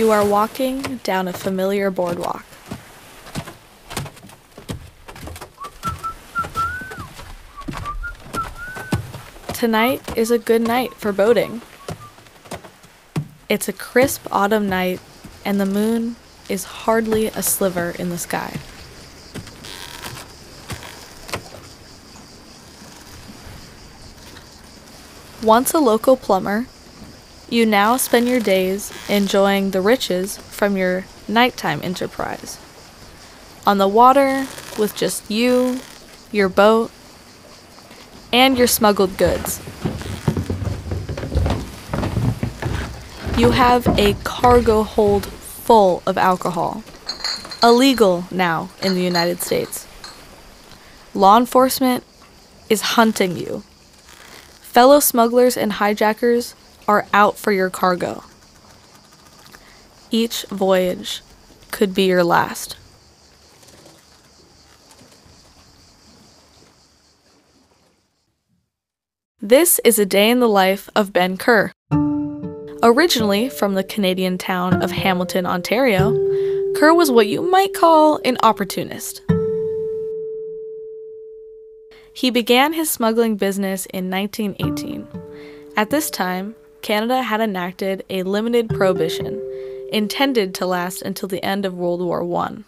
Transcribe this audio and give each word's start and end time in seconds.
You 0.00 0.12
are 0.12 0.24
walking 0.24 0.96
down 1.02 1.28
a 1.28 1.32
familiar 1.34 1.90
boardwalk. 1.90 2.46
Tonight 9.52 10.16
is 10.16 10.30
a 10.30 10.38
good 10.38 10.62
night 10.62 10.94
for 10.94 11.12
boating. 11.12 11.60
It's 13.50 13.68
a 13.68 13.74
crisp 13.74 14.26
autumn 14.32 14.70
night, 14.70 15.00
and 15.44 15.60
the 15.60 15.66
moon 15.66 16.16
is 16.48 16.64
hardly 16.64 17.26
a 17.26 17.42
sliver 17.42 17.90
in 17.90 18.08
the 18.08 18.16
sky. 18.16 18.56
Once 25.42 25.74
a 25.74 25.78
local 25.78 26.16
plumber, 26.16 26.68
you 27.50 27.66
now 27.66 27.96
spend 27.96 28.28
your 28.28 28.40
days 28.40 28.92
enjoying 29.08 29.72
the 29.72 29.80
riches 29.80 30.38
from 30.38 30.76
your 30.76 31.04
nighttime 31.26 31.80
enterprise. 31.82 32.58
On 33.66 33.78
the 33.78 33.88
water 33.88 34.46
with 34.78 34.94
just 34.96 35.28
you, 35.30 35.80
your 36.30 36.48
boat, 36.48 36.90
and 38.32 38.56
your 38.56 38.68
smuggled 38.68 39.16
goods. 39.16 39.60
You 43.36 43.50
have 43.50 43.86
a 43.98 44.14
cargo 44.22 44.82
hold 44.84 45.26
full 45.26 46.02
of 46.06 46.16
alcohol, 46.16 46.84
illegal 47.62 48.26
now 48.30 48.70
in 48.82 48.94
the 48.94 49.02
United 49.02 49.40
States. 49.40 49.86
Law 51.14 51.36
enforcement 51.36 52.04
is 52.68 52.82
hunting 52.82 53.36
you. 53.36 53.64
Fellow 54.60 55.00
smugglers 55.00 55.56
and 55.56 55.72
hijackers 55.72 56.54
are 56.90 57.06
out 57.12 57.38
for 57.38 57.52
your 57.52 57.70
cargo. 57.70 58.24
Each 60.10 60.44
voyage 60.46 61.22
could 61.70 61.94
be 61.94 62.06
your 62.06 62.24
last. 62.24 62.76
This 69.40 69.80
is 69.84 70.00
a 70.00 70.04
day 70.04 70.30
in 70.30 70.40
the 70.40 70.48
life 70.48 70.90
of 70.96 71.12
Ben 71.12 71.36
Kerr. 71.36 71.70
Originally 72.82 73.48
from 73.48 73.74
the 73.74 73.84
Canadian 73.84 74.36
town 74.36 74.82
of 74.82 74.90
Hamilton, 74.90 75.46
Ontario, 75.46 76.10
Kerr 76.74 76.92
was 76.92 77.08
what 77.08 77.28
you 77.28 77.40
might 77.40 77.72
call 77.72 78.18
an 78.24 78.36
opportunist. 78.42 79.22
He 82.12 82.30
began 82.30 82.72
his 82.72 82.90
smuggling 82.90 83.36
business 83.36 83.86
in 83.86 84.10
1918. 84.10 85.06
At 85.76 85.90
this 85.90 86.10
time, 86.10 86.56
Canada 86.82 87.22
had 87.22 87.40
enacted 87.40 88.04
a 88.08 88.22
limited 88.22 88.68
prohibition 88.68 89.40
intended 89.92 90.54
to 90.54 90.66
last 90.66 91.02
until 91.02 91.28
the 91.28 91.44
end 91.44 91.66
of 91.66 91.74
World 91.74 92.00
War 92.00 92.22
I. 92.36 92.58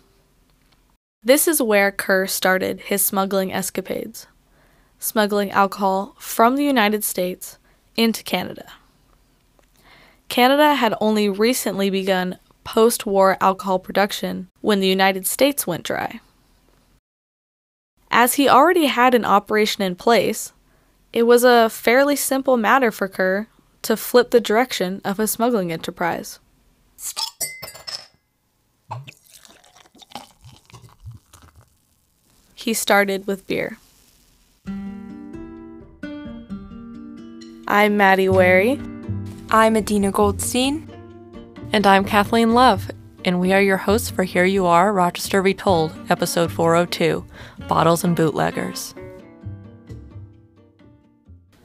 This 1.23 1.47
is 1.47 1.63
where 1.63 1.93
Kerr 1.93 2.27
started 2.27 2.81
his 2.81 3.05
smuggling 3.05 3.53
escapades 3.53 4.27
smuggling 5.03 5.51
alcohol 5.51 6.15
from 6.17 6.55
the 6.55 6.65
United 6.65 7.03
States 7.03 7.59
into 7.97 8.23
Canada. 8.23 8.73
Canada 10.29 10.75
had 10.75 10.95
only 11.01 11.29
recently 11.29 11.91
begun 11.91 12.39
post 12.63 13.05
war 13.05 13.37
alcohol 13.41 13.81
production 13.81 14.49
when 14.61 14.79
the 14.79 14.87
United 14.87 15.27
States 15.27 15.67
went 15.67 15.83
dry. 15.83 16.21
As 18.13 18.35
he 18.35 18.49
already 18.49 18.87
had 18.87 19.13
an 19.15 19.25
operation 19.25 19.83
in 19.83 19.97
place, 19.97 20.53
it 21.13 21.25
was 21.25 21.43
a 21.43 21.69
fairly 21.69 22.15
simple 22.15 22.57
matter 22.57 22.93
for 22.93 23.09
Kerr 23.09 23.49
to 23.83 23.97
flip 23.97 24.31
the 24.31 24.41
direction 24.41 25.01
of 25.05 25.19
his 25.19 25.31
smuggling 25.31 25.73
enterprise. 25.73 26.39
He 32.55 32.75
started 32.75 33.27
with 33.27 33.47
beer. 33.47 33.79
I'm 37.67 37.97
Maddie 37.97 38.29
Wary. 38.29 38.81
I'm 39.51 39.77
Adina 39.77 40.13
Goldstein. 40.13 40.89
And 41.73 41.87
I'm 41.87 42.05
Kathleen 42.05 42.53
Love, 42.53 42.91
and 43.25 43.41
we 43.41 43.53
are 43.53 43.61
your 43.61 43.79
hosts 43.79 44.11
for 44.11 44.25
Here 44.25 44.45
You 44.45 44.67
Are, 44.67 44.93
Rochester 44.93 45.41
Retold, 45.41 45.93
episode 46.11 46.53
402 46.53 47.25
Bottles 47.67 48.05
and 48.05 48.15
Bootleggers. 48.15 48.95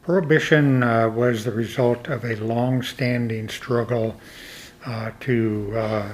Prohibition 0.07 0.83
uh, 0.83 1.09
was 1.09 1.43
the 1.43 1.51
result 1.51 2.07
of 2.07 2.23
a 2.23 2.37
long 2.37 2.81
standing 2.81 3.49
struggle 3.49 4.15
uh, 4.85 5.11
to 5.19 5.73
uh, 5.75 6.13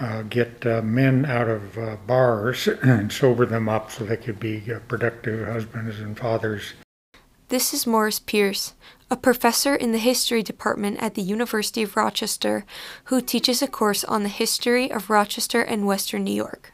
uh 0.00 0.22
get 0.22 0.64
uh, 0.64 0.80
men 0.80 1.26
out 1.26 1.46
of 1.46 2.06
bars 2.06 2.66
and 2.82 3.12
sober 3.12 3.44
them 3.44 3.68
up 3.68 3.90
so 3.90 4.04
they 4.04 4.16
could 4.16 4.40
be 4.40 4.62
productive 4.88 5.46
husbands 5.46 6.00
and 6.00 6.18
fathers. 6.18 6.72
This 7.50 7.74
is 7.74 7.86
Morris 7.86 8.20
Pierce, 8.20 8.72
a 9.10 9.18
professor 9.18 9.74
in 9.74 9.92
the 9.92 9.98
history 9.98 10.42
department 10.42 11.02
at 11.02 11.14
the 11.14 11.20
University 11.20 11.82
of 11.82 11.98
Rochester 11.98 12.64
who 13.04 13.20
teaches 13.20 13.60
a 13.60 13.68
course 13.68 14.02
on 14.02 14.22
the 14.22 14.30
history 14.30 14.90
of 14.90 15.10
Rochester 15.10 15.60
and 15.60 15.86
Western 15.86 16.24
New 16.24 16.32
York. 16.32 16.72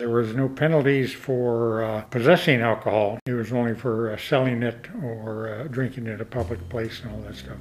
There 0.00 0.08
was 0.08 0.34
no 0.34 0.48
penalties 0.48 1.12
for 1.12 1.84
uh, 1.84 2.00
possessing 2.04 2.62
alcohol. 2.62 3.18
It 3.26 3.34
was 3.34 3.52
only 3.52 3.74
for 3.74 4.10
uh, 4.10 4.16
selling 4.16 4.62
it 4.62 4.88
or 5.04 5.50
uh, 5.50 5.64
drinking 5.64 6.06
it 6.06 6.14
at 6.14 6.22
a 6.22 6.24
public 6.24 6.66
place 6.70 7.02
and 7.02 7.12
all 7.12 7.20
that 7.20 7.36
stuff. 7.36 7.58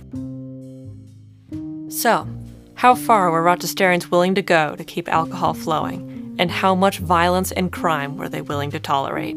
So, 1.91 2.25
how 2.75 2.95
far 2.95 3.29
were 3.29 3.43
Rochesterians 3.43 4.09
willing 4.09 4.35
to 4.35 4.41
go 4.41 4.77
to 4.77 4.85
keep 4.85 5.09
alcohol 5.09 5.53
flowing? 5.53 6.37
And 6.39 6.49
how 6.49 6.75
much 6.75 6.99
violence 6.99 7.51
and 7.51 7.73
crime 7.73 8.15
were 8.15 8.29
they 8.29 8.39
willing 8.41 8.71
to 8.71 8.79
tolerate? 8.79 9.35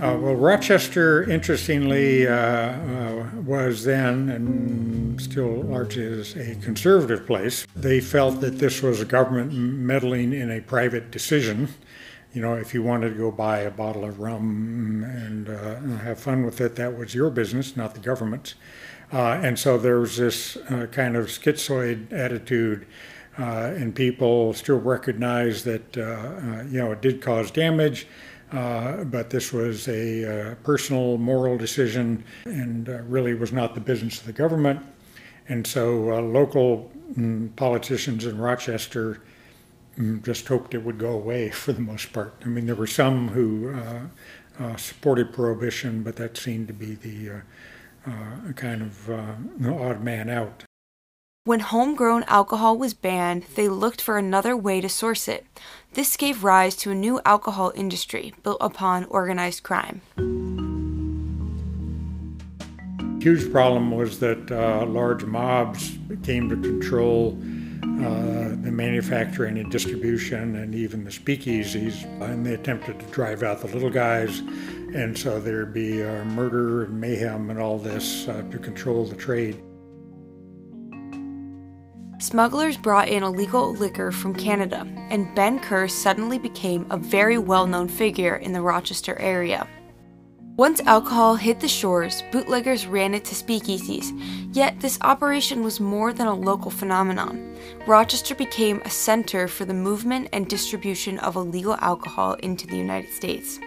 Uh, 0.00 0.16
well, 0.16 0.36
Rochester, 0.36 1.28
interestingly, 1.28 2.24
uh, 2.24 2.32
uh, 2.32 3.26
was 3.44 3.82
then 3.82 4.28
and 4.28 5.20
still 5.20 5.62
largely 5.62 6.04
is 6.04 6.36
a 6.36 6.54
conservative 6.62 7.26
place. 7.26 7.66
They 7.74 8.00
felt 8.00 8.40
that 8.42 8.60
this 8.60 8.80
was 8.80 9.00
a 9.00 9.04
government 9.04 9.52
meddling 9.52 10.32
in 10.32 10.52
a 10.52 10.60
private 10.60 11.10
decision. 11.10 11.70
You 12.32 12.42
know, 12.42 12.54
if 12.54 12.74
you 12.74 12.80
wanted 12.84 13.08
to 13.10 13.14
go 13.16 13.32
buy 13.32 13.60
a 13.60 13.72
bottle 13.72 14.04
of 14.04 14.20
rum 14.20 15.02
and 15.02 15.48
uh, 15.48 15.80
have 16.04 16.20
fun 16.20 16.44
with 16.44 16.60
it, 16.60 16.76
that 16.76 16.96
was 16.96 17.12
your 17.12 17.28
business, 17.28 17.76
not 17.76 17.94
the 17.94 18.00
government's. 18.00 18.54
Uh, 19.12 19.40
and 19.42 19.58
so 19.58 19.78
there 19.78 19.98
was 19.98 20.16
this 20.16 20.56
uh, 20.70 20.86
kind 20.92 21.16
of 21.16 21.26
schizoid 21.26 22.12
attitude. 22.12 22.86
and 23.36 23.96
people 23.96 24.52
still 24.52 24.78
recognize 24.78 25.64
that, 25.64 25.96
you 26.70 26.78
know, 26.78 26.92
it 26.92 27.02
did 27.02 27.20
cause 27.20 27.50
damage, 27.50 28.06
uh, 28.52 29.04
but 29.04 29.30
this 29.30 29.52
was 29.52 29.88
a 29.88 30.52
uh, 30.52 30.54
personal 30.56 31.18
moral 31.18 31.58
decision 31.58 32.24
and 32.44 32.88
uh, 32.88 33.02
really 33.02 33.34
was 33.34 33.52
not 33.52 33.74
the 33.74 33.80
business 33.80 34.20
of 34.20 34.26
the 34.26 34.32
government. 34.32 34.80
And 35.48 35.66
so 35.66 36.12
uh, 36.12 36.20
local 36.20 36.90
mm, 37.12 37.54
politicians 37.56 38.24
in 38.24 38.38
Rochester 38.38 39.20
mm, 39.98 40.24
just 40.24 40.48
hoped 40.48 40.74
it 40.74 40.82
would 40.82 40.98
go 40.98 41.12
away 41.12 41.50
for 41.62 41.72
the 41.72 41.80
most 41.80 42.12
part. 42.12 42.34
I 42.44 42.48
mean, 42.48 42.66
there 42.66 42.74
were 42.74 42.86
some 42.86 43.28
who 43.28 43.74
uh, 44.58 44.76
supported 44.76 45.32
prohibition, 45.32 46.02
but 46.02 46.16
that 46.16 46.36
seemed 46.36 46.68
to 46.68 46.74
be 46.74 46.94
the 46.94 47.42
kind 48.54 48.82
of 48.82 49.10
odd 49.10 50.02
man 50.02 50.30
out. 50.30 50.67
When 51.48 51.60
homegrown 51.60 52.24
alcohol 52.24 52.76
was 52.76 52.92
banned, 52.92 53.44
they 53.54 53.68
looked 53.68 54.02
for 54.02 54.18
another 54.18 54.54
way 54.54 54.82
to 54.82 54.88
source 54.90 55.26
it. 55.28 55.46
This 55.94 56.14
gave 56.14 56.44
rise 56.44 56.76
to 56.76 56.90
a 56.90 56.94
new 56.94 57.22
alcohol 57.24 57.72
industry 57.74 58.34
built 58.42 58.58
upon 58.60 59.06
organized 59.06 59.62
crime. 59.62 60.02
Huge 63.22 63.50
problem 63.50 63.92
was 63.92 64.20
that 64.20 64.52
uh, 64.52 64.84
large 64.84 65.24
mobs 65.24 65.96
came 66.22 66.50
to 66.50 66.56
control 66.56 67.38
uh, 67.82 68.50
the 68.50 68.70
manufacturing 68.70 69.56
and 69.56 69.72
distribution 69.72 70.54
and 70.56 70.74
even 70.74 71.02
the 71.02 71.10
speakeasies, 71.10 72.04
and 72.20 72.44
they 72.44 72.52
attempted 72.52 73.00
to 73.00 73.06
drive 73.06 73.42
out 73.42 73.62
the 73.62 73.68
little 73.68 73.88
guys. 73.88 74.40
And 74.94 75.16
so 75.16 75.40
there'd 75.40 75.72
be 75.72 76.02
uh, 76.02 76.24
murder 76.26 76.84
and 76.84 77.00
mayhem 77.00 77.48
and 77.48 77.58
all 77.58 77.78
this 77.78 78.28
uh, 78.28 78.42
to 78.50 78.58
control 78.58 79.06
the 79.06 79.16
trade. 79.16 79.58
Smugglers 82.28 82.76
brought 82.76 83.08
in 83.08 83.22
illegal 83.22 83.72
liquor 83.72 84.12
from 84.12 84.34
Canada, 84.34 84.86
and 85.08 85.34
Ben 85.34 85.58
Kerr 85.58 85.88
suddenly 85.88 86.38
became 86.38 86.86
a 86.90 86.98
very 86.98 87.38
well 87.38 87.66
known 87.66 87.88
figure 87.88 88.36
in 88.36 88.52
the 88.52 88.60
Rochester 88.60 89.18
area. 89.18 89.66
Once 90.58 90.78
alcohol 90.80 91.36
hit 91.36 91.58
the 91.58 91.66
shores, 91.66 92.22
bootleggers 92.30 92.86
ran 92.86 93.14
it 93.14 93.24
to 93.24 93.34
speakeasies, 93.34 94.12
yet 94.54 94.78
this 94.78 94.98
operation 95.00 95.62
was 95.64 95.80
more 95.80 96.12
than 96.12 96.26
a 96.26 96.34
local 96.34 96.70
phenomenon. 96.70 97.56
Rochester 97.86 98.34
became 98.34 98.82
a 98.84 98.90
center 98.90 99.48
for 99.48 99.64
the 99.64 99.72
movement 99.72 100.28
and 100.34 100.46
distribution 100.48 101.18
of 101.20 101.34
illegal 101.34 101.76
alcohol 101.80 102.34
into 102.42 102.66
the 102.66 102.76
United 102.76 103.10
States. 103.10 103.58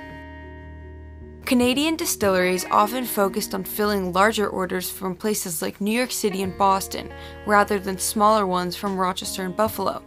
Canadian 1.46 1.96
distilleries 1.96 2.66
often 2.72 3.04
focused 3.04 3.54
on 3.54 3.64
filling 3.64 4.14
larger 4.14 4.48
orders 4.48 4.90
from 4.90 5.16
places 5.16 5.62
like 5.62 5.82
New 5.82 5.92
York 5.92 6.12
City 6.12 6.44
and 6.44 6.58
Boston, 6.58 7.12
rather 7.46 7.78
than 7.78 7.98
smaller 7.98 8.48
ones 8.48 8.76
from 8.76 8.98
Rochester 8.98 9.44
and 9.44 9.56
Buffalo. 9.56 10.02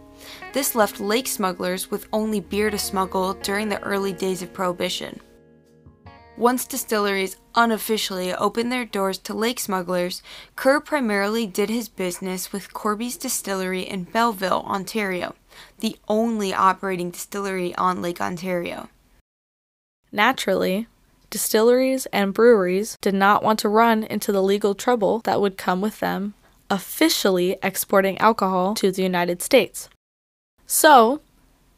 This 0.53 0.73
left 0.73 0.99
lake 0.99 1.27
smugglers 1.27 1.91
with 1.91 2.07
only 2.11 2.39
beer 2.39 2.71
to 2.71 2.77
smuggle 2.79 3.33
during 3.33 3.69
the 3.69 3.81
early 3.83 4.13
days 4.13 4.41
of 4.41 4.53
Prohibition. 4.53 5.19
Once 6.37 6.65
distilleries 6.65 7.37
unofficially 7.53 8.33
opened 8.33 8.71
their 8.71 8.83
doors 8.83 9.17
to 9.19 9.33
lake 9.33 9.59
smugglers, 9.59 10.21
Kerr 10.55 10.81
primarily 10.81 11.45
did 11.45 11.69
his 11.69 11.87
business 11.87 12.51
with 12.51 12.73
Corby's 12.73 13.15
Distillery 13.15 13.83
in 13.83 14.03
Belleville, 14.03 14.65
Ontario, 14.65 15.35
the 15.79 15.97
only 16.09 16.53
operating 16.53 17.11
distillery 17.11 17.73
on 17.75 18.01
Lake 18.01 18.19
Ontario. 18.19 18.89
Naturally, 20.11 20.87
distilleries 21.35 22.05
and 22.13 22.33
breweries 22.33 22.97
did 23.01 23.13
not 23.13 23.43
want 23.43 23.59
to 23.59 23.67
run 23.67 24.05
into 24.05 24.31
the 24.31 24.41
legal 24.41 24.73
trouble 24.73 25.19
that 25.25 25.41
would 25.41 25.57
come 25.57 25.81
with 25.81 25.99
them 25.99 26.33
officially 26.69 27.57
exporting 27.61 28.17
alcohol 28.19 28.73
to 28.75 28.89
the 28.89 29.03
United 29.03 29.41
States. 29.41 29.89
So, 30.65 31.19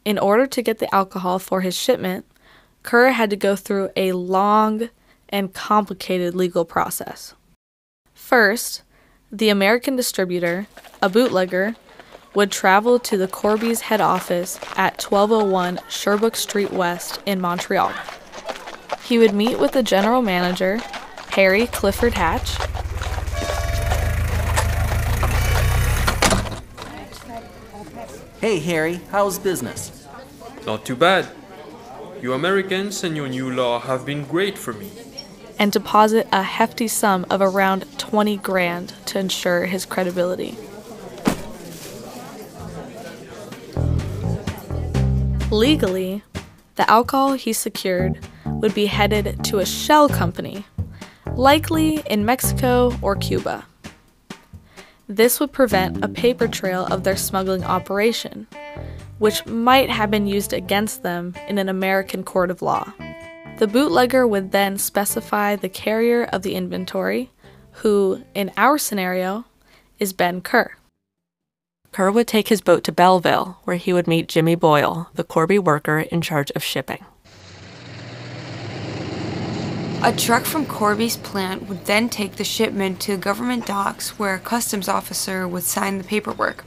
in 0.04 0.16
order 0.16 0.46
to 0.46 0.62
get 0.62 0.78
the 0.78 0.94
alcohol 0.94 1.40
for 1.40 1.62
his 1.62 1.76
shipment, 1.76 2.24
Kerr 2.84 3.10
had 3.10 3.30
to 3.30 3.36
go 3.36 3.56
through 3.56 3.90
a 3.96 4.12
long 4.12 4.90
and 5.28 5.52
complicated 5.52 6.36
legal 6.36 6.64
process. 6.64 7.34
First, 8.14 8.82
the 9.32 9.48
American 9.48 9.96
distributor, 9.96 10.68
a 11.02 11.08
bootlegger, 11.08 11.74
would 12.32 12.52
travel 12.52 13.00
to 13.00 13.16
the 13.16 13.26
Corby's 13.26 13.80
head 13.80 14.00
office 14.00 14.60
at 14.76 15.02
1201 15.02 15.80
Sherbrooke 15.88 16.36
Street 16.36 16.72
West 16.72 17.20
in 17.26 17.40
Montreal. 17.40 17.92
He 19.04 19.18
would 19.18 19.34
meet 19.34 19.58
with 19.58 19.72
the 19.72 19.82
general 19.82 20.22
manager, 20.22 20.78
Harry 21.30 21.66
Clifford 21.66 22.14
Hatch, 22.14 22.56
Hey 28.40 28.60
Harry, 28.60 29.00
how's 29.10 29.38
business? 29.38 30.06
Not 30.64 30.84
too 30.84 30.94
bad. 30.94 31.26
You 32.22 32.32
Americans 32.34 33.02
and 33.02 33.16
your 33.16 33.28
new 33.28 33.50
law 33.50 33.80
have 33.80 34.06
been 34.06 34.24
great 34.24 34.56
for 34.56 34.72
me. 34.72 34.90
and 35.58 35.72
deposit 35.72 36.28
a 36.30 36.42
hefty 36.44 36.86
sum 36.86 37.26
of 37.30 37.42
around 37.42 37.84
20 37.98 38.36
grand 38.36 38.94
to 39.06 39.18
ensure 39.18 39.66
his 39.66 39.84
credibility. 39.84 40.56
Legally, 45.50 46.22
the 46.76 46.88
alcohol 46.88 47.32
he 47.32 47.52
secured 47.52 48.18
would 48.60 48.74
be 48.74 48.86
headed 48.86 49.44
to 49.44 49.58
a 49.58 49.66
shell 49.66 50.08
company, 50.08 50.64
likely 51.34 52.02
in 52.06 52.24
Mexico 52.24 52.92
or 53.02 53.16
Cuba. 53.16 53.64
This 55.08 55.40
would 55.40 55.52
prevent 55.52 56.04
a 56.04 56.08
paper 56.08 56.48
trail 56.48 56.86
of 56.86 57.02
their 57.02 57.16
smuggling 57.16 57.64
operation, 57.64 58.46
which 59.18 59.46
might 59.46 59.88
have 59.88 60.10
been 60.10 60.26
used 60.26 60.52
against 60.52 61.02
them 61.02 61.34
in 61.48 61.58
an 61.58 61.68
American 61.68 62.22
court 62.22 62.50
of 62.50 62.60
law. 62.60 62.92
The 63.58 63.66
bootlegger 63.66 64.26
would 64.26 64.52
then 64.52 64.76
specify 64.76 65.56
the 65.56 65.68
carrier 65.68 66.24
of 66.24 66.42
the 66.42 66.54
inventory, 66.54 67.30
who, 67.72 68.22
in 68.34 68.52
our 68.56 68.76
scenario, 68.76 69.46
is 69.98 70.12
Ben 70.12 70.40
Kerr. 70.40 70.76
Kerr 71.90 72.10
would 72.10 72.28
take 72.28 72.48
his 72.48 72.60
boat 72.60 72.84
to 72.84 72.92
Belleville, 72.92 73.56
where 73.64 73.76
he 73.76 73.92
would 73.92 74.06
meet 74.06 74.28
Jimmy 74.28 74.54
Boyle, 74.54 75.08
the 75.14 75.24
Corby 75.24 75.58
worker 75.58 76.00
in 76.00 76.20
charge 76.20 76.50
of 76.52 76.62
shipping. 76.62 77.04
A 80.00 80.12
truck 80.12 80.44
from 80.44 80.64
Corby's 80.64 81.16
plant 81.16 81.68
would 81.68 81.86
then 81.86 82.08
take 82.08 82.36
the 82.36 82.44
shipment 82.44 83.00
to 83.00 83.16
government 83.16 83.66
docks 83.66 84.16
where 84.16 84.36
a 84.36 84.38
customs 84.38 84.88
officer 84.88 85.46
would 85.48 85.64
sign 85.64 85.98
the 85.98 86.04
paperwork. 86.04 86.64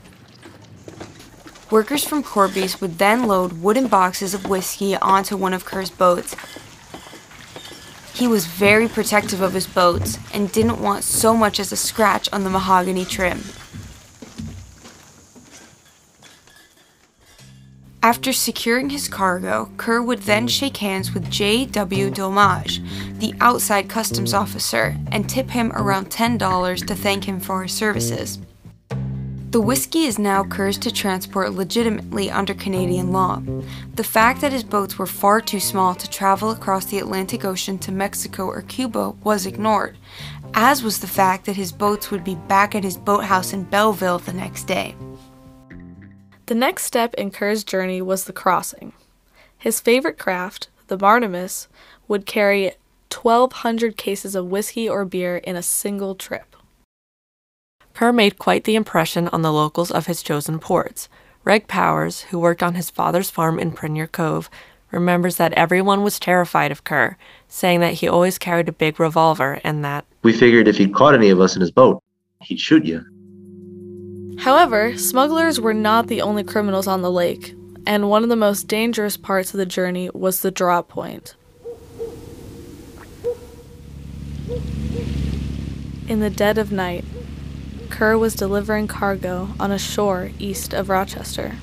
Workers 1.72 2.04
from 2.04 2.24
Corby's 2.24 2.82
would 2.82 2.98
then 2.98 3.28
load 3.28 3.62
wooden 3.62 3.88
boxes 3.88 4.34
of 4.34 4.50
whiskey 4.50 4.98
onto 4.98 5.38
one 5.38 5.54
of 5.54 5.64
Kerr's 5.64 5.90
boats. 5.90 6.36
He 8.14 8.28
was 8.28 8.46
very 8.46 8.90
protective 8.90 9.40
of 9.40 9.54
his 9.54 9.66
boats 9.66 10.18
and 10.34 10.52
didn't 10.52 10.82
want 10.82 11.06
so 11.06 11.34
much 11.34 11.58
as 11.58 11.72
a 11.72 11.78
scratch 11.78 12.28
on 12.34 12.44
the 12.44 12.50
mahogany 12.50 13.06
trim. 13.06 13.44
After 18.04 18.34
securing 18.34 18.90
his 18.90 19.08
cargo, 19.08 19.70
Kerr 19.78 20.02
would 20.02 20.24
then 20.24 20.44
hmm. 20.44 20.48
shake 20.48 20.78
hands 20.78 21.14
with 21.14 21.30
J.W. 21.30 22.10
Domage, 22.10 22.82
the 23.20 23.36
outside 23.40 23.90
customs 23.90 24.34
officer, 24.34 24.98
and 25.12 25.30
tip 25.30 25.52
him 25.52 25.72
around 25.74 26.10
$10 26.10 26.88
to 26.88 26.96
thank 26.96 27.26
him 27.26 27.40
for 27.40 27.62
his 27.62 27.74
services. 27.74 28.40
The 29.52 29.62
whiskey 29.62 30.06
is 30.06 30.18
now 30.18 30.46
Kerr's 30.46 30.78
to 30.80 30.92
transport 30.92 31.52
legitimately 31.52 32.32
under 32.32 32.54
Canadian 32.54 33.12
law. 33.12 33.44
The 33.96 34.04
fact 34.04 34.40
that 34.42 34.54
his 34.54 34.64
boats 34.64 34.98
were 34.98 35.06
far 35.06 35.42
too 35.42 35.60
small 35.60 35.94
to 35.94 36.10
travel 36.10 36.52
across 36.52 36.86
the 36.86 37.00
Atlantic 37.00 37.44
Ocean 37.44 37.78
to 37.80 37.92
Mexico 37.92 38.46
or 38.46 38.62
Cuba 38.62 39.10
was 39.26 39.46
ignored, 39.46 39.98
as 40.54 40.82
was 40.82 41.00
the 41.00 41.08
fact 41.08 41.46
that 41.46 41.58
his 41.58 41.74
boats 41.74 42.10
would 42.10 42.24
be 42.24 42.36
back 42.36 42.74
at 42.76 42.86
his 42.86 42.98
boathouse 42.98 43.52
in 43.52 43.66
Belleville 43.66 44.20
the 44.20 44.34
next 44.34 44.64
day. 44.64 44.96
The 46.52 46.56
next 46.56 46.84
step 46.84 47.14
in 47.14 47.32
Kerr's 47.32 47.64
journey 47.64 48.02
was 48.02 48.26
the 48.26 48.34
crossing. 48.34 48.92
His 49.58 49.80
favorite 49.80 50.18
craft, 50.18 50.68
the 50.88 50.98
Martimus, 50.98 51.70
would 52.10 52.26
carry 52.26 52.74
1,200 53.10 53.96
cases 53.96 54.36
of 54.36 54.48
whiskey 54.48 54.90
or 54.90 55.06
beer 55.06 55.38
in 55.38 55.56
a 55.56 55.64
single 55.64 56.14
trip. 56.14 56.58
Kerr 57.94 58.12
made 58.12 58.38
quite 58.38 58.66
the 58.66 58.76
impression 58.76 59.30
on 59.30 59.44
the 59.44 59.54
locals 59.54 59.92
of 59.92 60.08
his 60.08 60.22
chosen 60.22 60.60
ports. 60.60 61.08
Reg 61.46 61.70
Powers, 61.70 62.24
who 62.24 62.40
worked 62.40 62.62
on 62.62 62.76
his 62.76 62.90
father's 62.90 63.30
farm 63.30 63.58
in 63.58 63.72
Prunier 63.72 64.12
Cove, 64.12 64.50
remembers 64.92 65.38
that 65.38 65.54
everyone 65.54 66.04
was 66.04 66.20
terrified 66.20 66.70
of 66.74 66.84
Kerr, 66.84 67.16
saying 67.48 67.80
that 67.80 67.94
he 67.94 68.10
always 68.10 68.38
carried 68.38 68.68
a 68.68 68.74
big 68.74 69.00
revolver 69.00 69.62
and 69.64 69.86
that 69.86 70.04
We 70.22 70.34
figured 70.34 70.68
if 70.68 70.76
he 70.76 70.90
caught 70.90 71.16
any 71.16 71.30
of 71.30 71.40
us 71.40 71.56
in 71.56 71.62
his 71.62 71.72
boat, 71.72 72.04
he'd 72.42 72.60
shoot 72.60 72.84
you. 72.84 73.06
However, 74.40 74.98
smugglers 74.98 75.60
were 75.60 75.74
not 75.74 76.08
the 76.08 76.22
only 76.22 76.44
criminals 76.44 76.88
on 76.88 77.02
the 77.02 77.12
lake, 77.12 77.56
and 77.86 78.10
one 78.10 78.24
of 78.24 78.30
the 78.30 78.36
most 78.36 78.68
dangerous 78.68 79.18
parts 79.18 79.54
of 79.54 79.58
the 79.58 79.66
journey 79.66 80.10
was 80.14 80.42
the 80.42 80.52
drop 80.52 80.90
point. 80.90 81.36
In 86.08 86.20
the 86.20 86.30
dead 86.30 86.58
of 86.58 86.72
night, 86.72 87.06
Kerr 87.90 88.18
was 88.18 88.36
delivering 88.36 88.88
cargo 88.88 89.50
on 89.60 89.72
a 89.72 89.78
shore 89.78 90.32
east 90.40 90.74
of 90.74 90.90
Rochester. 90.90 91.54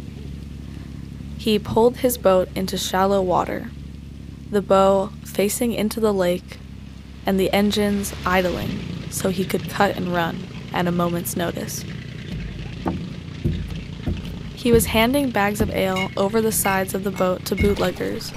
He 1.36 1.58
pulled 1.58 1.98
his 1.98 2.16
boat 2.16 2.48
into 2.54 2.78
shallow 2.78 3.20
water, 3.20 3.70
the 4.50 4.62
bow 4.62 5.10
facing 5.24 5.72
into 5.72 6.00
the 6.00 6.14
lake, 6.14 6.58
and 7.26 7.38
the 7.38 7.52
engines 7.52 8.14
idling 8.24 8.70
so 9.10 9.30
he 9.30 9.44
could 9.44 9.68
cut 9.68 9.96
and 9.96 10.14
run 10.14 10.38
at 10.72 10.86
a 10.86 10.92
moment's 10.92 11.36
notice. 11.36 11.84
He 14.58 14.72
was 14.72 14.86
handing 14.86 15.30
bags 15.30 15.60
of 15.60 15.70
ale 15.70 16.10
over 16.16 16.42
the 16.42 16.50
sides 16.50 16.92
of 16.92 17.04
the 17.04 17.12
boat 17.12 17.44
to 17.44 17.54
bootleggers, 17.54 18.32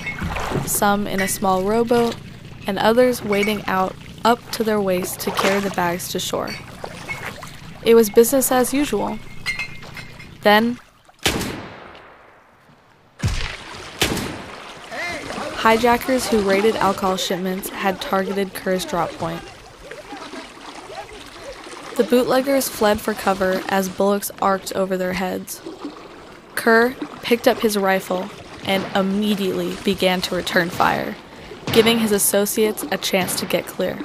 some 0.68 1.08
in 1.08 1.20
a 1.20 1.28
small 1.28 1.64
rowboat, 1.64 2.16
and 2.68 2.78
others 2.78 3.24
wading 3.24 3.66
out 3.66 3.96
up 4.24 4.52
to 4.52 4.64
their 4.64 4.80
waists 4.80 5.18
to 5.24 5.32
carry 5.32 5.60
the 5.62 5.72
bags 5.72 6.10
to 6.10 6.20
shore. 6.20 6.52
It 7.84 7.96
was 7.96 8.12
business 8.12 8.52
as 8.52 8.72
usual. 8.72 9.18
Then, 10.44 10.78
hijackers 15.56 16.28
who 16.28 16.48
raided 16.48 16.76
alcohol 16.76 17.18
shipments 17.18 17.70
had 17.70 18.00
targeted 18.00 18.54
Kerr's 18.54 18.86
drop 18.86 19.10
point. 19.14 19.42
The 21.98 22.04
bootleggers 22.04 22.70
fled 22.70 23.02
for 23.02 23.16
cover 23.16 23.64
as 23.70 23.90
bullets 23.90 24.30
arced 24.40 24.74
over 24.74 24.96
their 24.98 25.14
heads. 25.14 25.62
Kerr 26.62 26.94
picked 27.24 27.48
up 27.48 27.62
his 27.62 27.76
rifle 27.76 28.30
and 28.66 28.86
immediately 28.96 29.76
began 29.84 30.22
to 30.22 30.36
return 30.36 30.70
fire, 30.70 31.16
giving 31.74 31.98
his 31.98 32.12
associates 32.12 32.86
a 32.92 33.00
chance 33.00 33.40
to 33.40 33.48
get 33.48 33.66
clear. 33.66 33.98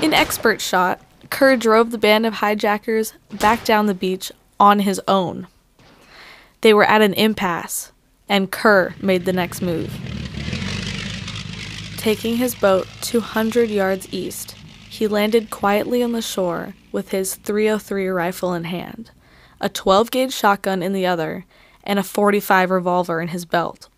In 0.00 0.14
expert 0.14 0.62
shot, 0.62 1.02
Kerr 1.28 1.56
drove 1.56 1.90
the 1.90 1.98
band 1.98 2.24
of 2.24 2.32
hijackers 2.32 3.12
back 3.30 3.66
down 3.66 3.84
the 3.84 3.92
beach 3.92 4.32
on 4.58 4.78
his 4.78 5.02
own. 5.06 5.48
They 6.62 6.72
were 6.72 6.84
at 6.84 7.02
an 7.02 7.12
impasse, 7.12 7.92
and 8.26 8.50
Kerr 8.50 8.94
made 9.02 9.26
the 9.26 9.34
next 9.34 9.60
move. 9.60 9.92
Taking 11.98 12.38
his 12.38 12.54
boat 12.54 12.88
200 13.02 13.68
yards 13.68 14.08
east, 14.10 14.56
he 14.88 15.06
landed 15.06 15.50
quietly 15.50 16.02
on 16.02 16.12
the 16.12 16.22
shore 16.22 16.72
with 16.90 17.10
his 17.10 17.34
303 17.34 18.08
rifle 18.08 18.54
in 18.54 18.64
hand, 18.64 19.10
a 19.60 19.68
12 19.68 20.10
gauge 20.10 20.32
shotgun 20.34 20.82
in 20.82 20.92
the 20.92 21.06
other, 21.06 21.44
and 21.82 21.98
a 21.98 22.02
45 22.02 22.70
revolver 22.70 23.20
in 23.20 23.28
his 23.28 23.44
belt. 23.44 23.88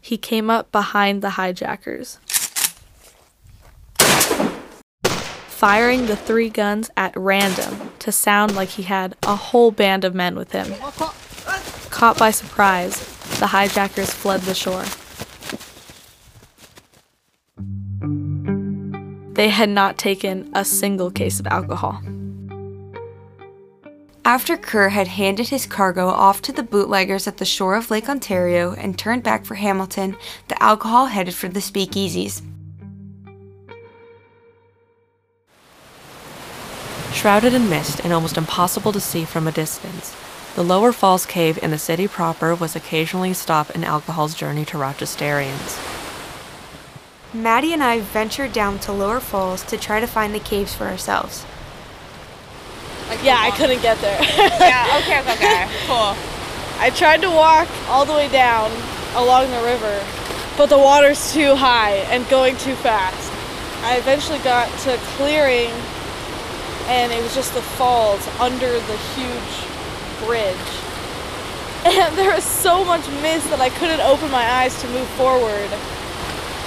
he 0.00 0.16
came 0.16 0.48
up 0.48 0.72
behind 0.72 1.22
the 1.22 1.30
hijackers, 1.30 2.18
firing 5.48 6.06
the 6.06 6.16
three 6.16 6.48
guns 6.48 6.90
at 6.96 7.14
random 7.14 7.92
to 7.98 8.10
sound 8.10 8.54
like 8.54 8.70
he 8.70 8.84
had 8.84 9.14
a 9.24 9.36
whole 9.36 9.70
band 9.70 10.04
of 10.04 10.14
men 10.14 10.34
with 10.34 10.52
him. 10.52 10.72
Caught 11.90 12.18
by 12.18 12.30
surprise, 12.30 12.98
the 13.38 13.48
hijackers 13.48 14.12
fled 14.12 14.40
the 14.42 14.54
shore. 14.54 14.84
They 19.34 19.50
had 19.50 19.68
not 19.68 19.98
taken 19.98 20.50
a 20.54 20.64
single 20.64 21.10
case 21.10 21.40
of 21.40 21.46
alcohol. 21.46 22.00
After 24.24 24.56
Kerr 24.56 24.90
had 24.90 25.08
handed 25.08 25.48
his 25.48 25.66
cargo 25.66 26.08
off 26.08 26.42
to 26.42 26.52
the 26.52 26.62
bootleggers 26.62 27.26
at 27.26 27.38
the 27.38 27.44
shore 27.44 27.74
of 27.74 27.90
Lake 27.90 28.08
Ontario 28.08 28.74
and 28.74 28.98
turned 28.98 29.22
back 29.22 29.44
for 29.44 29.54
Hamilton, 29.54 30.16
the 30.48 30.62
alcohol 30.62 31.06
headed 31.06 31.34
for 31.34 31.48
the 31.48 31.60
speakeasies. 31.60 32.42
Shrouded 37.12 37.54
in 37.54 37.68
mist 37.68 38.00
and 38.04 38.12
almost 38.12 38.36
impossible 38.36 38.92
to 38.92 39.00
see 39.00 39.24
from 39.24 39.48
a 39.48 39.52
distance, 39.52 40.14
the 40.54 40.64
Lower 40.64 40.92
Falls 40.92 41.26
Cave 41.26 41.58
in 41.62 41.70
the 41.70 41.78
city 41.78 42.06
proper 42.06 42.54
was 42.54 42.76
occasionally 42.76 43.30
a 43.30 43.34
stop 43.34 43.70
in 43.70 43.84
alcohol's 43.84 44.34
journey 44.34 44.64
to 44.66 44.76
Rochesterians. 44.76 45.78
Maddie 47.32 47.72
and 47.72 47.82
I 47.82 48.00
ventured 48.00 48.52
down 48.52 48.78
to 48.80 48.92
Lower 48.92 49.20
Falls 49.20 49.62
to 49.64 49.78
try 49.78 50.00
to 50.00 50.06
find 50.06 50.34
the 50.34 50.40
caves 50.40 50.74
for 50.74 50.86
ourselves. 50.86 51.46
Yeah, 53.22 53.38
I 53.38 53.50
couldn't 53.56 53.82
get 53.82 53.98
there. 54.00 54.20
yeah, 54.60 54.98
okay, 55.02 55.20
okay, 55.20 55.34
okay. 55.34 55.68
Cool. 55.86 56.14
I 56.78 56.90
tried 56.94 57.20
to 57.22 57.30
walk 57.30 57.68
all 57.88 58.04
the 58.04 58.14
way 58.14 58.28
down 58.28 58.70
along 59.14 59.50
the 59.50 59.62
river, 59.62 60.04
but 60.56 60.66
the 60.66 60.78
water's 60.78 61.32
too 61.32 61.54
high 61.54 61.96
and 62.10 62.26
going 62.28 62.56
too 62.56 62.74
fast. 62.76 63.30
I 63.82 63.96
eventually 63.96 64.38
got 64.38 64.66
to 64.80 64.96
clearing 65.16 65.70
and 66.88 67.12
it 67.12 67.22
was 67.22 67.34
just 67.34 67.54
the 67.54 67.62
falls 67.62 68.26
under 68.40 68.72
the 68.72 68.96
huge 69.14 70.26
bridge. 70.26 70.56
And 71.82 72.14
there 72.18 72.34
was 72.34 72.44
so 72.44 72.84
much 72.84 73.08
mist 73.22 73.48
that 73.48 73.60
I 73.60 73.70
couldn't 73.70 74.00
open 74.00 74.30
my 74.30 74.44
eyes 74.44 74.78
to 74.82 74.88
move 74.88 75.08
forward. 75.16 75.70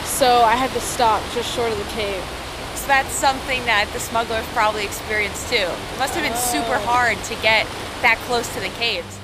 So 0.05 0.41
I 0.41 0.55
had 0.55 0.71
to 0.71 0.79
stop 0.79 1.21
just 1.35 1.53
short 1.53 1.71
of 1.71 1.77
the 1.77 1.91
cave. 1.91 2.23
So 2.83 2.87
that's 2.87 3.13
something 3.13 3.63
that 3.63 3.89
the 3.93 3.99
smugglers 4.01 4.45
probably 4.47 4.83
experienced 4.83 5.47
too. 5.47 5.55
It 5.55 5.99
must 5.99 6.15
have 6.15 6.23
been 6.23 6.35
super 6.35 6.75
oh. 6.75 6.85
hard 6.85 7.17
to 7.23 7.35
get 7.35 7.65
that 8.01 8.17
close 8.27 8.53
to 8.55 8.59
the 8.59 8.67
caves. 8.67 9.19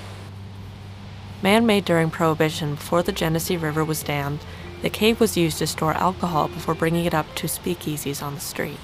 Man 1.43 1.65
made 1.65 1.83
during 1.83 2.09
Prohibition 2.09 2.75
before 2.75 3.03
the 3.03 3.11
Genesee 3.11 3.57
River 3.57 3.83
was 3.83 4.01
dammed, 4.01 4.39
the 4.81 4.89
cave 4.89 5.19
was 5.19 5.35
used 5.35 5.57
to 5.57 5.67
store 5.67 5.91
alcohol 5.91 6.47
before 6.47 6.73
bringing 6.73 7.03
it 7.03 7.13
up 7.13 7.25
to 7.35 7.47
speakeasies 7.47 8.23
on 8.23 8.33
the 8.33 8.39
street. 8.39 8.79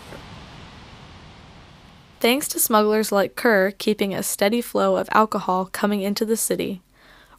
Thanks 2.20 2.50
to 2.50 2.60
smugglers 2.60 3.14
like 3.14 3.36
Kerr 3.36 3.72
keeping 3.72 4.14
a 4.14 4.24
steady 4.24 4.62
flow 4.62 4.98
of 4.98 5.08
alcohol 5.14 5.70
coming 5.72 6.02
into 6.02 6.26
the 6.26 6.36
city, 6.36 6.82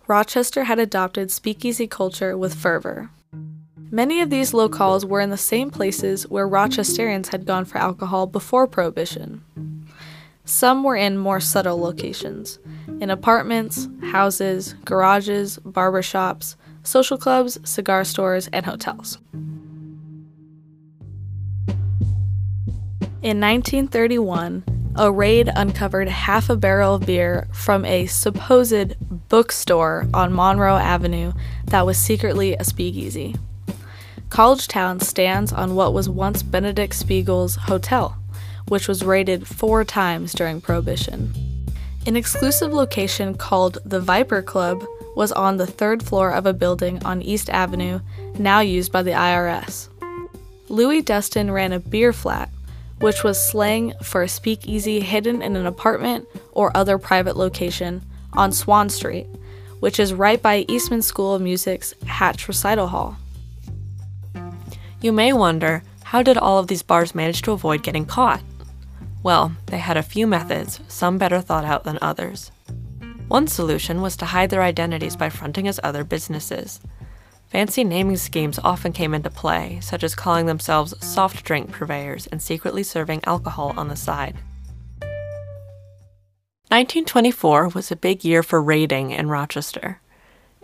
Rochester 0.06 0.64
had 0.64 0.78
adopted 0.78 1.30
speakeasy 1.30 1.86
culture 1.86 2.34
with 2.34 2.54
fervor. 2.54 3.10
Many 3.90 4.20
of 4.20 4.30
these 4.30 4.50
locales 4.50 5.04
were 5.04 5.20
in 5.20 5.30
the 5.30 5.36
same 5.36 5.70
places 5.70 6.28
where 6.28 6.48
Rochesterians 6.48 7.28
had 7.28 7.46
gone 7.46 7.64
for 7.64 7.78
alcohol 7.78 8.26
before 8.26 8.66
Prohibition. 8.66 9.44
Some 10.44 10.82
were 10.82 10.96
in 10.96 11.18
more 11.18 11.38
subtle 11.38 11.78
locations 11.80 12.58
in 13.00 13.10
apartments, 13.10 13.88
houses, 14.02 14.74
garages, 14.84 15.58
barber 15.58 16.02
shops, 16.02 16.56
social 16.82 17.16
clubs, 17.16 17.58
cigar 17.64 18.04
stores, 18.04 18.48
and 18.52 18.66
hotels. 18.66 19.18
In 23.22 23.40
1931, 23.40 24.64
a 24.96 25.12
raid 25.12 25.50
uncovered 25.54 26.08
half 26.08 26.48
a 26.48 26.56
barrel 26.56 26.94
of 26.96 27.06
beer 27.06 27.46
from 27.52 27.84
a 27.84 28.06
supposed 28.06 28.96
bookstore 29.28 30.08
on 30.14 30.32
Monroe 30.32 30.76
Avenue 30.76 31.32
that 31.66 31.86
was 31.86 31.98
secretly 31.98 32.54
a 32.54 32.64
speakeasy. 32.64 33.34
College 34.28 34.66
Town 34.68 35.00
stands 35.00 35.52
on 35.52 35.74
what 35.74 35.94
was 35.94 36.08
once 36.08 36.42
Benedict 36.42 36.94
Spiegel's 36.94 37.56
hotel, 37.56 38.16
which 38.68 38.88
was 38.88 39.04
raided 39.04 39.46
four 39.46 39.84
times 39.84 40.32
during 40.32 40.60
Prohibition. 40.60 41.32
An 42.06 42.16
exclusive 42.16 42.72
location 42.72 43.34
called 43.34 43.78
the 43.84 44.00
Viper 44.00 44.42
Club 44.42 44.84
was 45.16 45.32
on 45.32 45.56
the 45.56 45.66
third 45.66 46.02
floor 46.02 46.30
of 46.32 46.44
a 46.44 46.52
building 46.52 47.02
on 47.04 47.22
East 47.22 47.48
Avenue, 47.50 48.00
now 48.38 48.60
used 48.60 48.92
by 48.92 49.02
the 49.02 49.12
IRS. 49.12 49.88
Louis 50.68 51.02
Dustin 51.02 51.50
ran 51.50 51.72
a 51.72 51.80
beer 51.80 52.12
flat, 52.12 52.50
which 53.00 53.22
was 53.22 53.42
slang 53.42 53.94
for 54.02 54.22
a 54.22 54.28
speakeasy 54.28 55.00
hidden 55.00 55.40
in 55.40 55.56
an 55.56 55.66
apartment 55.66 56.26
or 56.52 56.76
other 56.76 56.98
private 56.98 57.36
location 57.36 58.02
on 58.32 58.52
Swan 58.52 58.88
Street, 58.88 59.26
which 59.80 60.00
is 60.00 60.12
right 60.12 60.42
by 60.42 60.64
Eastman 60.68 61.02
School 61.02 61.34
of 61.34 61.42
Music's 61.42 61.94
Hatch 62.06 62.48
Recital 62.48 62.88
Hall. 62.88 63.16
You 65.00 65.12
may 65.12 65.32
wonder 65.32 65.82
how 66.04 66.22
did 66.22 66.38
all 66.38 66.58
of 66.58 66.68
these 66.68 66.82
bars 66.82 67.14
manage 67.14 67.42
to 67.42 67.52
avoid 67.52 67.82
getting 67.82 68.06
caught? 68.06 68.42
Well, 69.22 69.52
they 69.66 69.78
had 69.78 69.96
a 69.96 70.02
few 70.02 70.26
methods, 70.26 70.80
some 70.88 71.18
better 71.18 71.40
thought 71.40 71.64
out 71.64 71.84
than 71.84 71.98
others. 72.00 72.50
One 73.28 73.48
solution 73.48 74.00
was 74.00 74.16
to 74.18 74.26
hide 74.26 74.50
their 74.50 74.62
identities 74.62 75.16
by 75.16 75.30
fronting 75.30 75.66
as 75.66 75.80
other 75.82 76.04
businesses. 76.04 76.80
Fancy 77.48 77.84
naming 77.84 78.16
schemes 78.16 78.58
often 78.62 78.92
came 78.92 79.14
into 79.14 79.30
play, 79.30 79.80
such 79.82 80.04
as 80.04 80.14
calling 80.14 80.46
themselves 80.46 80.94
soft 81.04 81.44
drink 81.44 81.72
purveyors 81.72 82.26
and 82.28 82.40
secretly 82.40 82.82
serving 82.82 83.20
alcohol 83.24 83.74
on 83.76 83.88
the 83.88 83.96
side. 83.96 84.36
1924 86.68 87.68
was 87.68 87.90
a 87.90 87.96
big 87.96 88.24
year 88.24 88.42
for 88.42 88.62
raiding 88.62 89.10
in 89.10 89.28
Rochester. 89.28 90.00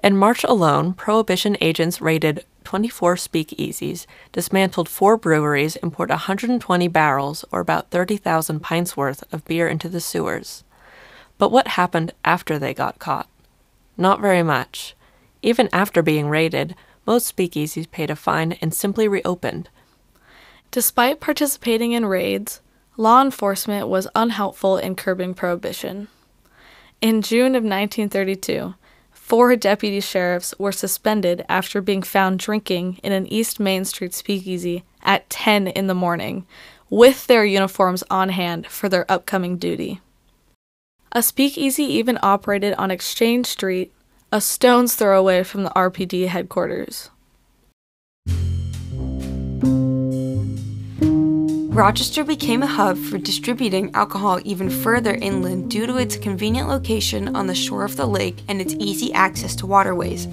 In 0.03 0.17
March 0.17 0.43
alone, 0.45 0.95
Prohibition 0.95 1.57
agents 1.61 2.01
raided 2.01 2.45
24 2.65 3.17
speakeasies, 3.17 4.07
dismantled 4.33 4.89
four 4.89 5.17
breweries, 5.17 5.77
and 5.77 5.93
poured 5.93 6.11
120 6.11 6.89
barrels, 6.89 7.45
or 7.53 7.61
about 7.61 7.91
30,000 7.91 8.61
pints 8.61 8.97
worth, 8.97 9.25
of 9.33 9.45
beer 9.45 9.69
into 9.69 9.89
the 9.89 10.01
sewers. 10.01 10.65
But 11.39 11.51
what 11.51 11.69
happened 11.69 12.13
after 12.25 12.59
they 12.59 12.75
got 12.75 12.99
caught? 12.99 13.29
Not 13.97 14.21
very 14.21 14.43
much. 14.43 14.95
Even 15.43 15.69
after 15.73 16.03
being 16.03 16.29
raided, 16.29 16.75
most 17.07 17.37
speakeasies 17.37 17.91
paid 17.91 18.11
a 18.11 18.17
fine 18.17 18.53
and 18.61 18.73
simply 18.73 19.09
reopened. 19.09 19.69
Despite 20.71 21.21
participating 21.21 21.93
in 21.93 22.07
raids, 22.07 22.61
law 22.97 23.21
enforcement 23.21 23.89
was 23.89 24.09
unhelpful 24.15 24.79
in 24.79 24.95
curbing 24.95 25.35
prohibition. 25.35 26.09
In 27.01 27.21
June 27.21 27.55
of 27.57 27.65
1932, 27.65 28.75
four 29.33 29.57
deputy 29.57 29.99
sheriffs 29.99 30.55
were 30.59 30.71
suspended 30.71 31.43
after 31.49 31.81
being 31.81 32.03
found 32.03 32.39
drinking 32.39 33.01
in 33.03 33.13
an 33.13 33.27
East 33.33 33.59
Main 33.59 33.83
Street 33.83 34.13
speakeasy 34.13 34.85
at 35.03 35.31
10 35.31 35.69
in 35.69 35.87
the 35.87 35.95
morning, 35.95 36.45
with 36.91 37.27
their 37.29 37.43
uniforms 37.43 38.05
on 38.11 38.29
hand 38.29 38.67
for 38.67 38.91
their 38.91 39.11
upcoming 39.11 39.57
duty. 39.57 40.03
A 41.13 41.23
speakeasy 41.23 41.85
even 41.85 42.19
operated 42.23 42.75
on 42.75 42.91
Exchange 42.91 43.47
Street, 43.47 43.91
a 44.31 44.39
stone's 44.39 44.97
throw 44.97 45.19
away 45.19 45.45
from 45.45 45.63
the 45.63 45.71
RPD 45.71 46.27
headquarters. 46.29 47.09
Rochester 51.73 52.23
became 52.23 52.63
a 52.63 52.67
hub 52.67 52.99
for 52.99 53.17
distributing 53.17 53.95
alcohol 53.95 54.39
even 54.45 54.69
further 54.69 55.15
inland 55.15 55.71
due 55.71 55.87
to 55.87 55.97
its 55.97 56.19
convenient 56.19 56.69
location 56.69 57.35
on 57.35 57.47
the 57.47 57.55
shore 57.55 57.83
of 57.83 57.97
the 57.97 58.05
lake 58.05 58.37
and 58.47 58.61
its 58.61 58.75
easy 58.75 59.11
access 59.15 59.57
to 59.57 59.67
waterways. 59.67 60.29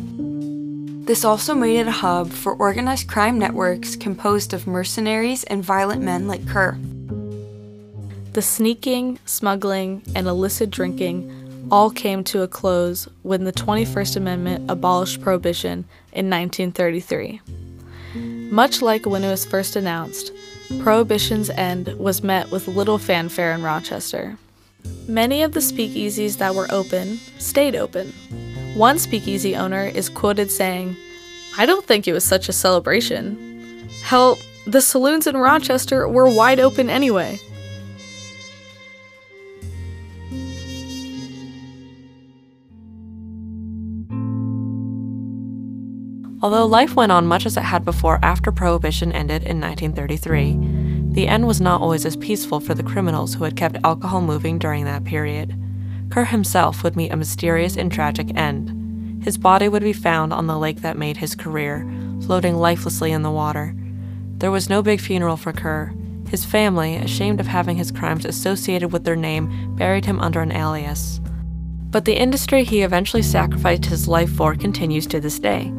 This 1.06 1.24
also 1.24 1.56
made 1.56 1.80
it 1.80 1.88
a 1.88 1.92
hub 1.92 2.30
for 2.30 2.56
organized 2.56 3.08
crime 3.08 3.40
networks 3.40 3.96
composed 3.96 4.54
of 4.54 4.68
mercenaries 4.68 5.46
and 5.46 5.64
violent 5.64 6.02
men 6.02 6.28
like 6.28 6.46
Kerr. 6.46 6.78
The 8.34 8.42
sneaking, 8.42 9.18
smuggling, 9.24 10.04
and 10.14 10.28
illicit 10.28 10.70
drinking 10.70 11.68
all 11.72 11.90
came 11.90 12.22
to 12.26 12.42
a 12.42 12.50
close 12.50 13.08
when 13.22 13.46
the 13.46 13.54
21st 13.54 14.18
Amendment 14.18 14.70
abolished 14.70 15.22
prohibition 15.22 15.86
in 16.12 16.30
1933. 16.30 17.40
Much 18.52 18.82
like 18.82 19.06
when 19.06 19.24
it 19.24 19.30
was 19.30 19.46
first 19.46 19.78
announced, 19.78 20.34
Prohibition's 20.78 21.50
end 21.50 21.88
was 21.98 22.22
met 22.22 22.52
with 22.52 22.68
little 22.68 23.00
fanfare 23.00 23.54
in 23.54 23.64
Rochester. 23.64 24.38
Many 25.08 25.42
of 25.42 25.54
the 25.54 25.60
speakeasies 25.60 26.38
that 26.38 26.54
were 26.54 26.68
open 26.70 27.18
stayed 27.40 27.76
open. 27.76 28.14
One 28.76 29.00
speakeasy 29.00 29.56
owner 29.56 29.86
is 29.86 30.10
quoted 30.10 30.52
saying, 30.52 30.96
I 31.58 31.66
don't 31.66 31.86
think 31.86 32.08
it 32.08 32.14
was 32.14 32.24
such 32.24 32.48
a 32.48 32.54
celebration. 32.54 33.88
Hell, 34.04 34.38
the 34.68 34.82
saloons 34.82 35.26
in 35.26 35.36
Rochester 35.36 36.08
were 36.08 36.30
wide 36.30 36.60
open 36.60 36.90
anyway. 36.90 37.40
Although 46.42 46.68
life 46.68 46.96
went 46.96 47.12
on 47.12 47.28
much 47.28 47.46
as 47.46 47.58
it 47.58 47.64
had 47.64 47.84
before 47.84 48.18
after 48.24 48.52
Prohibition 48.52 49.12
ended 49.12 49.44
in 49.44 49.60
1933, 49.60 51.14
the 51.14 51.28
end 51.28 51.46
was 51.46 51.60
not 51.60 51.82
always 51.82 52.06
as 52.06 52.16
peaceful 52.16 52.62
for 52.62 52.74
the 52.74 52.84
criminals 52.84 53.34
who 53.34 53.44
had 53.44 53.58
kept 53.58 53.78
alcohol 53.84 54.22
moving 54.22 54.58
during 54.58 54.86
that 54.86 55.04
period. 55.04 55.62
Kerr 56.10 56.26
himself 56.26 56.82
would 56.82 56.96
meet 56.96 57.12
a 57.12 57.18
mysterious 57.18 57.76
and 57.76 57.92
tragic 57.92 58.34
end. 58.38 59.24
His 59.24 59.38
body 59.38 59.68
would 59.68 59.84
be 59.84 59.92
found 59.92 60.32
on 60.32 60.48
the 60.48 60.58
lake 60.58 60.82
that 60.82 60.98
made 60.98 61.18
his 61.18 61.36
career, 61.36 61.86
floating 62.22 62.56
lifelessly 62.56 63.12
in 63.12 63.22
the 63.22 63.32
water. 63.32 63.76
There 64.38 64.52
was 64.52 64.70
no 64.70 64.82
big 64.82 65.02
funeral 65.02 65.36
for 65.36 65.52
Kerr. 65.52 65.94
His 66.30 66.46
family, 66.46 66.96
ashamed 66.96 67.42
of 67.42 67.48
having 67.48 67.76
his 67.76 67.92
crimes 67.92 68.24
associated 68.24 68.94
with 68.94 69.04
their 69.04 69.18
name, 69.18 69.76
buried 69.76 70.06
him 70.06 70.22
under 70.22 70.40
an 70.40 70.54
alias. 70.54 71.20
But 71.90 72.06
the 72.06 72.16
industry 72.16 72.64
he 72.64 72.84
eventually 72.84 73.24
sacrificed 73.24 73.86
his 73.86 74.08
life 74.08 74.32
for 74.32 74.56
continues 74.56 75.06
to 75.08 75.20
this 75.20 75.40
day. 75.40 75.74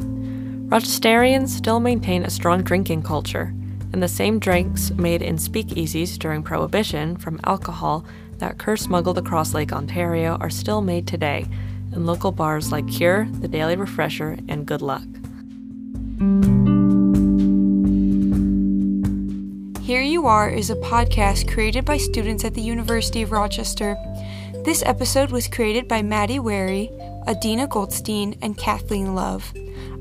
Rochesterians 0.71 1.49
still 1.49 1.81
maintain 1.81 2.23
a 2.23 2.29
strong 2.29 2.63
drinking 2.63 3.03
culture, 3.03 3.53
and 3.91 4.01
the 4.01 4.07
same 4.07 4.39
drinks 4.39 4.89
made 4.91 5.21
in 5.21 5.35
speakeasies 5.35 6.17
during 6.17 6.43
Prohibition 6.43 7.17
from 7.17 7.41
alcohol 7.43 8.05
that 8.37 8.57
Kerr 8.57 8.77
smuggled 8.77 9.17
across 9.17 9.53
Lake 9.53 9.73
Ontario 9.73 10.37
are 10.39 10.49
still 10.49 10.79
made 10.79 11.07
today 11.07 11.45
in 11.91 12.05
local 12.05 12.31
bars 12.31 12.71
like 12.71 12.87
Cure, 12.87 13.27
The 13.41 13.49
Daily 13.49 13.75
Refresher, 13.75 14.37
and 14.47 14.65
Good 14.65 14.81
Luck. 14.81 15.03
Here 19.83 20.01
You 20.01 20.25
Are 20.25 20.49
is 20.49 20.69
a 20.69 20.75
podcast 20.75 21.51
created 21.51 21.83
by 21.83 21.97
students 21.97 22.45
at 22.45 22.53
the 22.53 22.61
University 22.61 23.21
of 23.23 23.33
Rochester. 23.33 23.97
This 24.63 24.83
episode 24.85 25.31
was 25.31 25.49
created 25.49 25.89
by 25.89 26.01
Maddie 26.01 26.39
Wary, 26.39 26.89
Adina 27.27 27.67
Goldstein, 27.67 28.37
and 28.41 28.57
Kathleen 28.57 29.15
Love. 29.15 29.51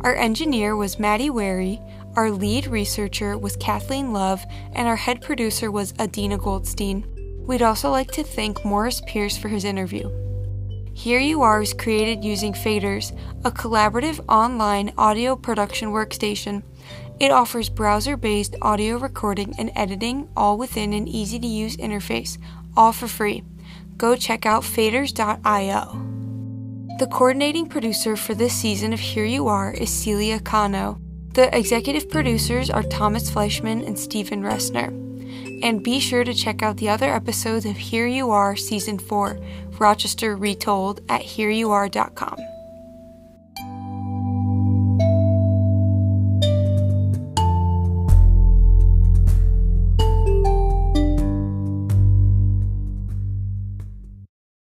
Our 0.03 0.15
engineer 0.15 0.77
was 0.77 0.99
Maddie 0.99 1.29
Wary, 1.29 1.79
our 2.17 2.31
lead 2.31 2.67
researcher 2.67 3.37
was 3.37 3.57
Kathleen 3.57 4.13
Love, 4.13 4.43
and 4.73 4.89
our 4.89 4.97
head 4.97 5.21
producer 5.21 5.71
was 5.71 5.93
Adina 5.99 6.39
Goldstein. 6.39 7.05
We'd 7.47 7.61
also 7.61 7.91
like 7.91 8.11
to 8.13 8.25
thank 8.25 8.65
Morris 8.65 9.03
Pierce 9.07 9.37
for 9.37 9.49
his 9.49 9.65
interview. 9.65 10.11
Here 10.95 11.21
You 11.21 11.43
Are 11.43 11.61
is 11.63 11.75
created 11.75 12.25
using 12.25 12.53
Faders, 12.53 13.17
a 13.45 13.51
collaborative 13.51 14.25
online 14.29 14.93
audio 14.97 15.37
production 15.37 15.91
workstation. 15.91 16.63
It 17.21 17.31
offers 17.31 17.69
browser 17.69 18.17
based 18.17 18.57
audio 18.63 18.97
recording 18.99 19.55
and 19.59 19.71
editing 19.77 20.29
all 20.37 20.57
within 20.57 20.95
an 20.95 21.09
easy 21.09 21.39
to 21.39 21.47
use 21.47 21.77
interface, 21.77 22.39
all 22.77 22.93
for 22.93 23.07
free. 23.07 23.45
Go 23.99 24.17
check 24.17 24.47
out 24.47 24.63
faders.io. 24.63 26.20
The 27.01 27.07
coordinating 27.07 27.65
producer 27.65 28.15
for 28.15 28.35
this 28.35 28.53
season 28.53 28.93
of 28.93 29.01
Here 29.01 29.25
You 29.25 29.49
Are 29.49 29.73
is 29.73 29.89
Celia 29.89 30.39
Cano. 30.39 31.01
The 31.33 31.49
executive 31.57 32.11
producers 32.11 32.69
are 32.69 32.83
Thomas 32.83 33.31
Fleischman 33.31 33.87
and 33.87 33.99
Stephen 33.99 34.43
Ressner. 34.43 34.89
And 35.65 35.83
be 35.83 35.99
sure 35.99 36.25
to 36.25 36.35
check 36.35 36.63
out 36.63 36.77
the 36.77 36.91
other 36.91 37.09
episodes 37.09 37.65
of 37.65 37.79
Here 37.79 38.07
You 38.07 38.31
Are 38.33 38.55
Season 38.55 38.99
4, 38.99 39.41
Rochester 39.79 40.37
Retold, 40.37 41.01
at 41.09 41.23
hereyouare.com. 41.23 42.37